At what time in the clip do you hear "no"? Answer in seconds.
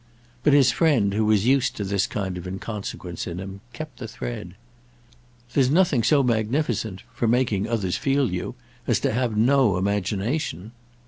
9.37-9.77